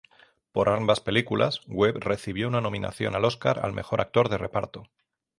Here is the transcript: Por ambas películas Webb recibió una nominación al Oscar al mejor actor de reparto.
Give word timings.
Por 0.51 0.67
ambas 0.69 0.99
películas 0.99 1.61
Webb 1.67 1.99
recibió 1.99 2.47
una 2.47 2.59
nominación 2.59 3.13
al 3.13 3.23
Oscar 3.23 3.59
al 3.63 3.73
mejor 3.73 4.01
actor 4.01 4.29
de 4.29 4.39
reparto. 4.39 4.87